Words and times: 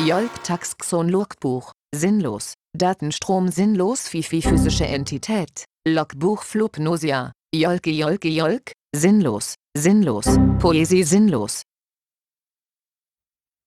Jolk 0.00 0.42
Taxxon 0.42 1.08
Logbuch, 1.08 1.72
sinnlos, 1.94 2.54
Datenstrom 2.76 3.48
sinnlos 3.48 4.08
Fifi 4.08 4.42
physische 4.42 4.86
Entität, 4.86 5.64
Logbuch 5.86 6.42
Flupnosia, 6.42 7.32
Jolke 7.54 7.90
Jolke 7.90 8.28
Jolk, 8.28 8.72
sinnlos, 8.92 9.54
sinnlos, 9.76 10.26
Poesie 10.58 11.04
sinnlos. 11.04 11.62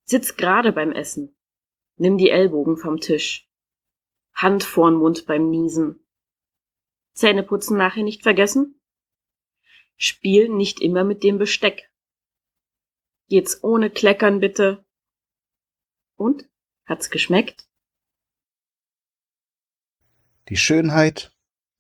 Sitz 0.03 0.35
gerade 0.35 0.73
beim 0.73 0.91
Essen. 0.91 1.33
Nimm 1.95 2.17
die 2.17 2.29
Ellbogen 2.29 2.75
vom 2.75 2.99
Tisch. 2.99 3.49
Hand 4.33 4.65
vorn 4.65 4.95
Mund 4.95 5.25
beim 5.27 5.49
Niesen. 5.49 6.05
Zähneputzen 7.13 7.77
nachher 7.77 8.03
nicht 8.03 8.23
vergessen? 8.23 8.79
Spiel 9.95 10.49
nicht 10.49 10.81
immer 10.81 11.05
mit 11.05 11.23
dem 11.23 11.37
Besteck. 11.37 11.89
Geht's 13.29 13.63
ohne 13.63 13.89
Kleckern 13.89 14.41
bitte. 14.41 14.85
Und? 16.17 16.49
Hat's 16.85 17.09
geschmeckt? 17.09 17.67
Die 20.49 20.57
Schönheit 20.57 21.31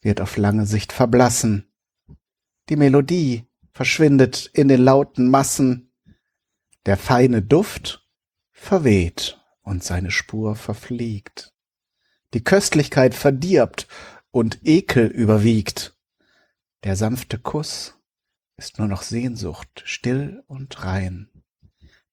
wird 0.01 0.21
auf 0.21 0.37
lange 0.37 0.65
Sicht 0.65 0.91
verblassen. 0.91 1.71
Die 2.69 2.75
Melodie 2.75 3.47
verschwindet 3.71 4.49
in 4.53 4.67
den 4.67 4.81
lauten 4.81 5.29
Massen. 5.29 5.91
Der 6.85 6.97
feine 6.97 7.41
Duft 7.41 8.07
verweht 8.51 9.39
und 9.61 9.83
seine 9.83 10.11
Spur 10.11 10.55
verfliegt. 10.55 11.53
Die 12.33 12.43
Köstlichkeit 12.43 13.15
verdirbt 13.15 13.87
und 14.31 14.59
Ekel 14.65 15.07
überwiegt. 15.07 15.97
Der 16.83 16.95
sanfte 16.95 17.39
Kuss 17.39 17.97
ist 18.57 18.79
nur 18.79 18.87
noch 18.87 19.01
Sehnsucht, 19.01 19.83
still 19.85 20.43
und 20.47 20.83
rein. 20.83 21.29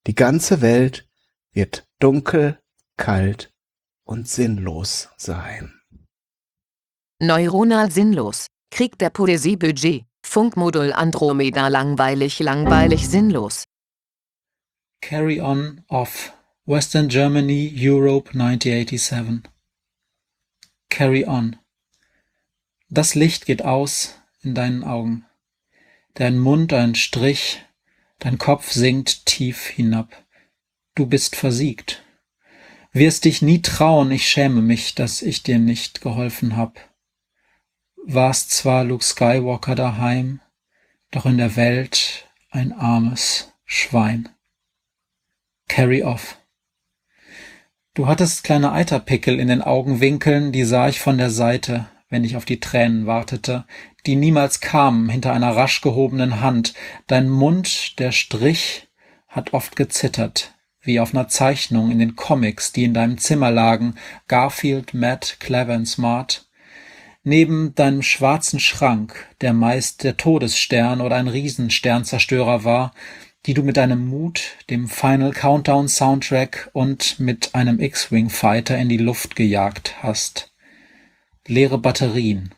Die 0.07 0.15
ganze 0.15 0.61
Welt 0.61 1.09
wird 1.55 1.87
dunkel, 2.01 2.59
kalt 2.97 3.53
und 4.05 4.29
sinnlos 4.29 5.09
sein. 5.17 5.73
Neuronal 7.21 7.91
sinnlos. 7.91 8.49
Krieg 8.71 8.99
der 8.99 9.11
Poesie 9.11 9.57
Budget. 9.57 10.05
Funkmodul 10.27 10.93
Andromeda 10.93 11.69
langweilig, 11.69 12.41
langweilig, 12.41 13.09
sinnlos. 13.09 13.65
Carry 15.01 15.41
On 15.41 15.85
Off. 15.89 16.33
Western 16.67 17.09
Germany, 17.09 17.71
Europe 17.77 18.31
1987. 18.31 19.51
Carry 20.89 21.27
On. 21.27 21.57
Das 22.89 23.15
Licht 23.15 23.45
geht 23.45 23.63
aus 23.63 24.15
in 24.43 24.55
deinen 24.55 24.83
Augen. 24.83 25.27
Dein 26.15 26.39
Mund 26.39 26.73
ein 26.73 26.95
Strich, 26.95 27.63
dein 28.19 28.39
Kopf 28.39 28.73
sinkt 28.73 29.27
tief 29.27 29.67
hinab. 29.67 30.24
Du 30.95 31.07
bist 31.07 31.35
versiegt. 31.35 32.05
Wirst 32.93 33.25
dich 33.25 33.43
nie 33.43 33.61
trauen, 33.61 34.13
ich 34.13 34.29
schäme 34.29 34.63
mich, 34.63 34.95
dass 34.95 35.23
ich 35.23 35.43
dir 35.43 35.59
nicht 35.59 36.01
geholfen 36.01 36.57
hab. 36.57 36.79
Warst 38.07 38.53
zwar 38.53 38.85
Luke 38.85 39.05
Skywalker 39.05 39.75
daheim, 39.75 40.41
doch 41.11 41.27
in 41.27 41.39
der 41.39 41.57
Welt 41.57 42.29
ein 42.51 42.73
armes 42.73 43.53
Schwein. 43.65 44.29
Carry 45.69 46.05
off. 46.05 46.39
Du 47.95 48.07
hattest 48.07 48.45
kleine 48.45 48.71
Eiterpickel 48.71 49.41
in 49.41 49.49
den 49.49 49.63
Augenwinkeln, 49.63 50.53
die 50.53 50.65
sah 50.65 50.89
ich 50.89 51.01
von 51.01 51.19
der 51.19 51.31
Seite, 51.31 51.89
wenn 52.09 52.23
ich 52.23 52.37
auf 52.37 52.45
die 52.45 52.61
Tränen 52.61 53.07
wartete, 53.07 53.67
die 54.07 54.15
niemals 54.15 54.61
kamen 54.61 55.09
hinter 55.09 55.33
einer 55.33 55.57
rasch 55.57 55.81
gehobenen 55.81 56.41
Hand. 56.41 56.75
Dein 57.09 57.29
Mund, 57.29 57.99
der 57.99 58.13
Strich, 58.13 58.87
hat 59.27 59.53
oft 59.53 59.75
gezittert, 59.75 60.54
wie 60.85 61.01
auf 61.01 61.15
einer 61.15 61.29
Zeichnung 61.29 61.91
in 61.91 61.99
den 61.99 62.17
Comics, 62.17 62.73
die 62.73 62.85
in 62.85 62.95
deinem 62.95 63.19
Zimmer 63.19 63.51
lagen, 63.51 63.95
Garfield, 64.29 64.95
Matt, 64.95 65.37
Clever 65.41 65.75
and 65.75 65.89
Smart. 65.89 66.47
Neben 67.23 67.75
deinem 67.75 68.03
schwarzen 68.03 68.61
Schrank, 68.61 69.27
der 69.41 69.55
meist 69.55 70.05
der 70.05 70.17
Todesstern 70.17 71.01
oder 71.01 71.17
ein 71.17 71.29
Riesensternzerstörer 71.29 72.65
war, 72.65 72.93
die 73.47 73.55
du 73.55 73.63
mit 73.63 73.77
deinem 73.77 74.07
Mut, 74.07 74.57
dem 74.71 74.89
Final 74.89 75.33
Countdown 75.33 75.89
Soundtrack 75.89 76.71
und 76.73 77.19
mit 77.21 77.55
einem 77.55 77.81
X-Wing 77.81 78.31
Fighter 78.31 78.77
in 78.79 78.89
die 78.89 78.99
Luft 78.99 79.37
gejagt 79.37 80.03
hast. 80.03 80.55
Leere 81.47 81.79
Batterien 81.79 82.55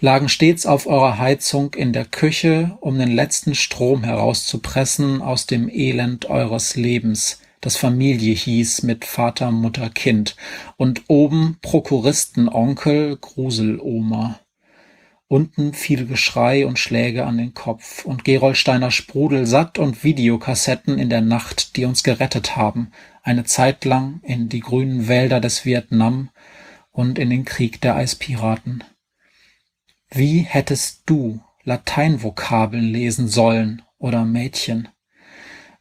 lagen 0.00 0.28
stets 0.28 0.66
auf 0.66 0.86
eurer 0.86 1.18
Heizung 1.18 1.74
in 1.74 1.92
der 1.92 2.04
Küche, 2.04 2.76
um 2.80 2.98
den 2.98 3.12
letzten 3.12 3.54
Strom 3.54 4.04
herauszupressen 4.04 5.22
aus 5.22 5.46
dem 5.46 5.68
Elend 5.68 6.26
eures 6.26 6.76
Lebens, 6.76 7.40
das 7.60 7.76
Familie 7.76 8.34
hieß 8.34 8.84
mit 8.84 9.04
Vater, 9.04 9.50
Mutter, 9.50 9.90
Kind, 9.90 10.34
und 10.78 11.02
oben 11.08 11.58
Prokuristen, 11.60 12.48
Onkel, 12.48 13.18
Gruseloma. 13.20 14.40
Unten 15.28 15.74
viel 15.74 16.06
Geschrei 16.06 16.66
und 16.66 16.78
Schläge 16.78 17.26
an 17.26 17.36
den 17.36 17.52
Kopf 17.52 18.04
und 18.06 18.24
Gerolsteiner 18.24 18.90
Sprudel 18.90 19.46
satt 19.46 19.78
und 19.78 20.02
Videokassetten 20.02 20.98
in 20.98 21.10
der 21.10 21.20
Nacht, 21.20 21.76
die 21.76 21.84
uns 21.84 22.02
gerettet 22.02 22.56
haben, 22.56 22.92
eine 23.22 23.44
Zeit 23.44 23.84
lang 23.84 24.20
in 24.22 24.48
die 24.48 24.60
grünen 24.60 25.06
Wälder 25.06 25.38
des 25.38 25.66
Vietnam 25.66 26.30
und 26.92 27.18
in 27.18 27.28
den 27.28 27.44
Krieg 27.44 27.80
der 27.82 27.94
Eispiraten. 27.94 28.82
Wie 30.10 30.40
hättest 30.40 31.02
du 31.06 31.40
Lateinvokabeln 31.64 32.84
lesen 32.84 33.28
sollen 33.28 33.82
oder 33.98 34.24
Mädchen? 34.24 34.88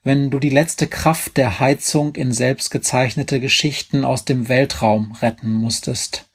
Wenn 0.03 0.29
du 0.29 0.39
die 0.39 0.49
letzte 0.49 0.87
Kraft 0.87 1.37
der 1.37 1.59
Heizung 1.59 2.15
in 2.15 2.31
selbstgezeichnete 2.31 3.39
Geschichten 3.39 4.05
aus 4.05 4.25
dem 4.25 4.47
Weltraum 4.47 5.11
retten 5.21 5.51
musstest 5.51 6.29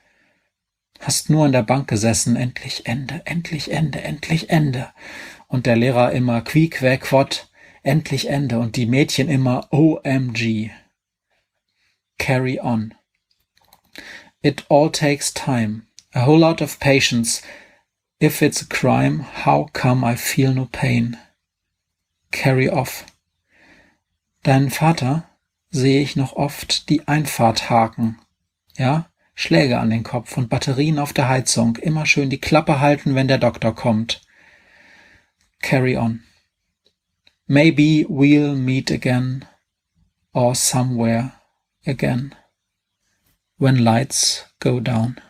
hast 1.05 1.31
nur 1.31 1.47
in 1.47 1.53
der 1.53 1.63
Bank 1.63 1.89
gesessen, 1.89 2.37
endlich 2.37 2.87
Ende, 2.87 3.23
endlich 3.25 3.71
Ende, 3.71 4.01
endlich 4.03 4.51
Ende. 4.51 4.89
Und 5.49 5.67
der 5.67 5.77
Lehrer 5.77 6.13
immer 6.13 6.41
quiek, 6.41 6.81
quack, 7.01 7.47
endlich 7.83 8.29
Ende. 8.29 8.59
Und 8.59 8.77
die 8.77 8.87
Mädchen 8.87 9.29
immer 9.29 9.69
OMG. 9.71 10.71
Carry 12.19 12.59
on. 12.61 12.95
It 14.43 14.65
all 14.69 14.91
takes 14.91 15.33
time. 15.33 15.83
A 16.13 16.27
whole 16.27 16.39
lot 16.39 16.63
of 16.63 16.79
patience. 16.79 17.43
If 18.21 18.43
it's 18.43 18.63
a 18.63 18.67
crime, 18.67 19.21
how 19.21 19.69
come 19.73 20.05
I 20.05 20.17
feel 20.17 20.55
no 20.55 20.69
pain? 20.71 21.19
Carry 22.31 22.69
off. 22.69 23.05
Deinen 24.43 24.71
Vater 24.71 25.29
sehe 25.71 26.01
ich 26.01 26.17
noch 26.17 26.35
oft 26.35 26.89
die 26.89 27.07
Einfahrt 27.09 27.71
haken. 27.71 28.19
Ja? 28.77 29.11
Schläge 29.35 29.81
an 29.81 29.91
den 29.91 30.05
Kopf 30.05 30.37
und 30.37 30.49
Batterien 30.49 30.99
auf 30.99 31.13
der 31.13 31.29
Heizung. 31.29 31.77
Immer 31.77 32.07
schön 32.07 32.31
die 32.31 32.41
Klappe 32.41 32.79
halten, 32.81 33.15
wenn 33.15 33.27
der 33.27 33.39
Doktor 33.39 33.75
kommt. 33.75 34.23
Carry 35.61 35.97
on. 35.97 36.23
Maybe 37.47 38.07
we'll 38.09 38.55
meet 38.55 38.91
again 38.91 39.45
or 40.33 40.55
somewhere 40.55 41.33
again 41.85 42.35
when 43.59 43.77
lights 43.77 44.47
go 44.61 44.81
down. 44.81 45.21